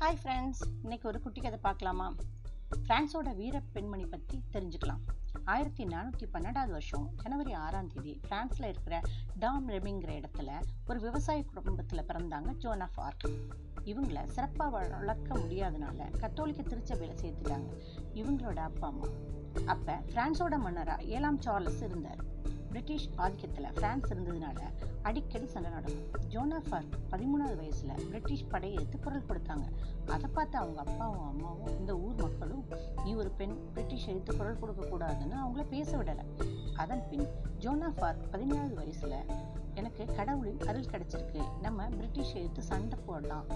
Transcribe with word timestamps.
Hi 0.00 0.18
friends 0.24 0.60
இன்னைக்கு 0.82 1.08
ஒரு 1.08 1.20
குட்டி 1.20 1.40
கதை 1.40 1.58
பார்க்கலாமா? 1.62 2.14
ஃப்ரான்ஸோட 2.88 3.34
வீர 3.34 3.62
பெண்மணி 3.72 4.06
பற்றி 4.06 4.42
தெரிஞ்சுக்கலாம். 4.52 5.00
ஆயிரத்தி 5.44 5.84
நானூற்றி 5.84 6.26
பன்னெண்டாவது 6.32 6.68
வருஷம் 6.68 7.10
ஜனவரி 7.16 7.52
ஆறாம் 7.52 7.86
தேதி 7.86 8.20
ஃப்ரான்ஸில் 8.28 8.68
இருக்கிற 8.68 9.00
டாம் 9.38 9.68
ரெமிங்கிற 9.68 10.20
இடத்துல 10.20 10.50
ஒரு 10.86 11.00
விவசாய 11.00 11.44
குடும்பத்தில் 11.44 12.04
பிறந்தாங்க 12.04 12.56
ஜோன் 12.56 12.80
ஆஃப் 12.80 13.00
ஆர்க் 13.00 13.28
இவங்கள 13.84 14.24
சிறப்பாக 14.24 14.70
வளர்க்க 14.70 15.34
முடியாதனால 15.34 16.18
கத்தோலிக்க 16.18 16.62
திருச்சபையில் 16.62 17.20
சேர்த்துட்டாங்க. 17.22 17.70
இவங்களோட 18.14 18.56
அப்பா 18.56 18.88
அம்மா. 18.88 19.06
அப்போ 19.66 19.92
ஃப்ரான்ஸோட 19.92 20.58
மன்னராக 20.58 21.02
ஏழாம் 21.02 21.40
சார்லஸ் 21.40 21.82
இருந்தார். 21.82 22.24
பிரிட்டிஷ் 22.68 23.08
ஆதிக்கத்தில் 23.16 23.72
பிரான்ஸ் 23.74 24.12
இருந்ததுனால 24.12 24.60
அடிக்கடி 25.02 25.46
சண்டை 25.46 25.70
நடக்கும். 25.70 26.06
ஜோனா 26.30 26.58
ஃபார்க் 26.68 26.96
பதிமூணாவது 27.10 27.56
வயசில் 27.56 27.92
பிரிட்டிஷ் 27.94 28.48
படையை 28.48 28.76
எடுத்து 28.76 28.98
குரல் 28.98 29.26
கொடுத்தாங்க. 29.28 29.66
அதை 30.06 30.30
பார்த்து 30.32 30.58
அவங்க 30.58 30.80
அப்பாவும் 30.80 31.26
அம்மாவும் 31.28 31.78
இந்த 31.78 31.96
ஊர் 31.96 32.14
மக்களும் 32.14 32.64
நீ 33.04 33.14
ஒரு 33.14 33.30
பெண் 33.30 33.56
பிரிட்டிஷ் 33.74 34.06
எடுத்து 34.06 34.36
குரல் 34.36 34.60
கொடுக்கக்கூடாதுன்னு 34.62 35.36
அவங்கள 35.44 35.64
பேச 35.68 35.96
விடலை. 35.96 36.24
அதன் 36.76 37.04
பின் 37.10 37.26
ஜோனா 37.60 37.90
ஃபார்க் 37.98 38.28
பதினேழாவது 38.32 38.74
வயசில் 38.74 39.18
எனக்கு 39.74 40.04
கடவுளின் 40.16 40.60
அருள் 40.60 40.90
கிடச்சிருக்கு. 40.92 41.42
நம்ம 41.60 41.86
பிரிட்டிஷ் 41.86 42.34
எடுத்து 42.34 42.62
சண்டை 42.62 42.98
போடலாம். 43.06 43.46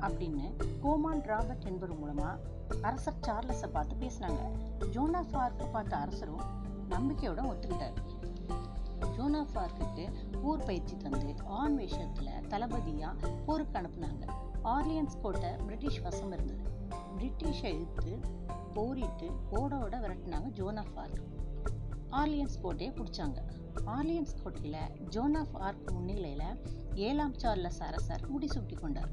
அப்படின்னு 0.00 0.46
கோமான் 0.82 1.22
ராபர்ட் 1.22 1.64
என்பவர் 1.64 1.98
மூலமாக 1.98 2.40
அரசர் 2.82 3.22
சார்லஸை 3.26 3.68
பார்த்து 3.72 3.94
பேசினாங்க. 4.06 4.42
ஜோனா 4.92 5.20
ஆர்க்கை 5.32 5.70
பார்த்த 5.72 5.96
அரசரும் 5.96 6.44
நம்பிக்கையோட 6.90 7.40
ஒத்துக்கிட்டார். 7.52 7.96
ஜோனாஃப் 9.00 9.58
ஆர்க்குக்கு 9.58 10.12
போர் 10.42 10.64
பயிற்சி 10.64 10.96
தந்து 10.96 11.34
ஆண் 11.44 11.74
வேஷத்தில் 11.74 12.46
தளபதியாக 12.48 13.28
போருக்கு 13.28 13.78
அனுப்புனாங்க. 13.78 14.32
ஆர்லியன்ஸ் 14.64 15.20
கோட்டை 15.22 15.50
பிரிட்டிஷ் 15.50 15.98
வசம் 15.98 16.32
இருந்தது. 16.32 16.70
பிரிட்டிஷை 17.18 17.64
இழுத்து 17.64 18.18
போரிட்டு 18.74 19.30
ஓடோட 19.52 19.94
விரட்டினாங்க 20.00 20.48
ஜோனாஃப் 20.54 20.98
ஆர்க் 20.98 21.20
ஆர்லியன்ஸ் 22.10 22.60
கோட்டையை 22.62 22.94
பிடிச்சாங்க. 22.94 23.36
ஆர்லியன்ஸ் 23.86 24.42
கோட்டையில் 24.42 25.04
ஜோனாஃப் 25.10 25.56
ஆர்க் 25.56 25.92
முன்னிலையில் 25.92 26.58
ஏழாம் 26.94 27.34
சார்லஸ் 27.34 27.82
அரசர் 27.82 28.38
முடிசூட்டி 28.38 28.80
கொண்டார். 28.80 29.08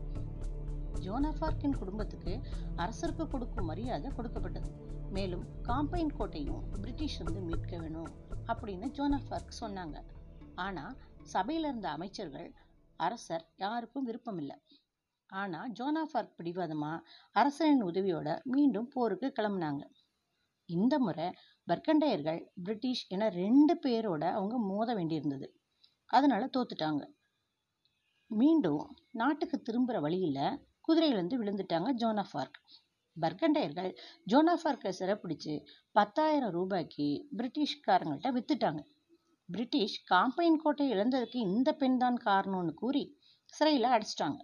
ஜோனாஃபார்க்கின் 1.05 1.77
குடும்பத்துக்கு 1.77 2.33
அரசருக்கு 2.75 3.25
கொடுக்கும் 3.27 3.69
மரியாதை 3.71 4.11
கொடுக்கப்பட்டது. 4.15 4.69
மேலும் 5.09 5.45
காம்பைன் 5.63 6.13
கோட்டையும் 6.17 6.61
பிரிட்டிஷ் 6.81 7.17
வந்து 7.23 7.41
மீட்க 7.41 7.73
வேணும் 7.77 8.11
அப்படின்னு 8.47 8.87
ஜோனாஃபார்க் 8.99 9.59
சொன்னாங்க. 9.59 9.97
ஆனால் 10.55 10.95
சபையில் 11.33 11.63
இருந்த 11.63 11.89
அமைச்சர்கள் 11.89 12.47
அரசர் 12.99 13.45
யாருக்கும் 13.55 14.03
விருப்பமில்லை. 14.03 14.57
ஆனால் 15.29 15.71
ஜோனாஃபார்க் 15.71 16.37
பிடிவாதமாக 16.37 17.05
அரசரின் 17.31 17.83
உதவியோட 17.83 18.29
மீண்டும் 18.43 18.87
போருக்கு 18.87 19.27
கிளம்புனாங்க. 19.39 19.83
இந்த 20.69 20.95
முறை 20.99 21.27
பர்கண்டையர்கள் 21.67 22.39
பிரிட்டிஷ் 22.63 23.03
என 23.07 23.29
ரெண்டு 23.29 23.73
பேரோட 23.85 24.23
அவங்க 24.37 24.55
மோத 24.69 24.89
வேண்டியிருந்தது. 24.95 25.47
அதனால 26.09 26.49
தோத்துட்டாங்க. 26.57 27.03
மீண்டும் 28.31 28.83
நாட்டுக்கு 29.11 29.57
திரும்புகிற 29.61 29.99
வழியில் 29.99 30.45
குதிரையிலிருந்து 30.87 31.39
விழுந்துட்டாங்க 31.41 31.91
ஜோனாஃப் 31.93 32.35
ஆர்க் 32.41 32.59
பர்கண்டையர்கள் 33.15 33.91
ஜோனாஃபார்க்கை 34.31 34.91
சிறப்பிடிச்சு 34.99 35.53
பத்தாயிரம் 35.91 36.49
ரூபாய்க்கு 36.49 37.07
பிரிட்டிஷ்காரங்கள்ட்ட 37.37 38.29
வித்துட்டாங்க. 38.37 38.81
பிரிட்டிஷ் 39.49 39.97
காம்பைன் 40.11 40.55
கோட்டை 40.55 40.85
இழந்ததுக்கு 40.93 41.39
இந்த 41.49 41.69
பெண் 41.73 41.97
தான் 41.97 42.17
காரணம்னு 42.25 42.73
கூறி 42.73 43.03
சிறையில் 43.53 43.91
அடைச்சிட்டாங்க. 43.93 44.39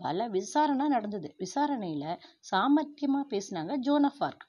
பல 0.00 0.28
விசாரணை 0.28 0.86
நடந்தது. 0.88 1.34
விசாரணையில் 1.38 2.20
சாமர்த்தியமாக 2.50 3.30
பேசினாங்க 3.32 3.74
ஜோனாஃபார்க் 3.88 4.44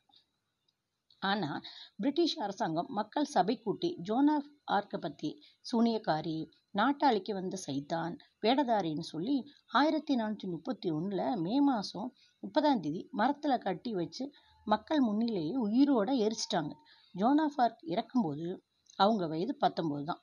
ஆனால் 1.24 1.64
பிரிட்டிஷ் 1.96 2.38
அரசாங்கம் 2.38 2.90
மக்கள் 2.90 3.26
சபை 3.26 3.56
கூட்டி 3.58 3.90
ஜோனாஃப் 4.10 4.50
ஆர்க்கை 4.72 4.98
பற்றி 4.98 5.30
சூனியக்காரி 5.72 6.38
நாட்டாளிக்கு 6.72 7.34
வந்த 7.34 7.58
சைத்தான் 7.66 8.14
வேடதாரின்னு 8.42 9.06
சொல்லி 9.12 9.38
ஆயிரத்தி 9.72 10.14
நானூற்றி 10.16 10.48
முப்பத்தி 10.48 10.90
ஒன்றில் 10.92 11.26
மே 11.36 11.56
மாதம் 11.60 12.10
முப்பதாம் 12.44 12.82
தேதி 12.82 13.02
மரத்தில் 13.12 13.58
கட்டி 13.58 13.94
வச்சு 13.94 14.26
மக்கள் 14.68 15.00
முன்னிலேயே 15.00 15.56
உயிரோட 15.66 16.10
எரிச்சிட்டாங்க. 16.26 16.74
ஜோனாஃபார்க் 17.16 17.82
இறக்கும்போது 17.94 18.48
அவங்க 19.00 19.24
வயது 19.28 19.54
பத்தொம்போது 19.62 20.04
தான். 20.04 20.22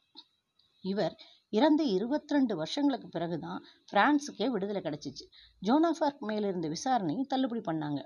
இவர் 0.84 1.14
இறந்து 1.52 1.84
இருபத்தி 1.88 2.34
ரெண்டு 2.34 2.54
வருஷங்களுக்கு 2.56 3.08
பிறகுதான் 3.08 3.60
ஃப்ரான்ஸுக்கே 3.88 4.46
விடுதலை 4.50 4.82
கிடைச்சிச்சு. 4.82 5.24
ஜோனாஃபார்க் 5.62 6.22
மேலிருந்த 6.28 6.68
விசாரணையும் 6.68 7.30
தள்ளுபடி 7.32 7.62
பண்ணாங்க. 7.70 8.00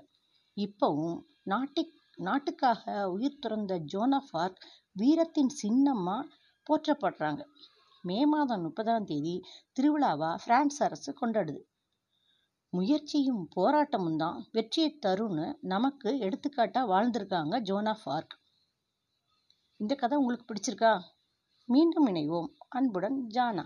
இப்போவும் 0.57 1.17
நாட்டிக் 1.43 1.93
நாட்டுக்காக 2.17 3.09
உயிர் 3.09 3.39
துறந்த 3.39 3.79
ஜோனாஃபார்க் 3.93 4.61
வீரத்தின் 4.91 5.49
சின்னமாக 5.49 6.27
போற்றப்படுறாங்க. 6.69 7.41
மே 8.01 8.25
மாதம் 8.25 8.61
முப்பதாம் 8.61 9.03
தேதி 9.03 9.41
திருவிழாவா 9.79 10.39
பிரான்ஸ் 10.45 10.83
அரசு 10.83 11.13
கொண்டாடுது. 11.21 11.61
முயற்சியும் 12.69 13.49
போராட்டமும் 13.55 14.15
தான் 14.15 14.47
வெற்றியை 14.51 14.99
தரும்னு 15.05 15.57
நமக்கு 15.61 16.19
எடுத்துக்காட்டாக 16.19 16.89
வாழ்ந்திருக்காங்க 16.93 17.61
ஜோனா 17.61 17.95
ஆர்க் 18.03 18.35
இந்த 19.77 19.95
கதை 19.95 20.17
உங்களுக்கு 20.17 20.53
பிடிச்சிருக்கா? 20.53 21.01
மீண்டும் 21.65 22.07
இணைவோம். 22.07 22.47
அன்புடன் 22.69 23.27
ஜானா. 23.33 23.65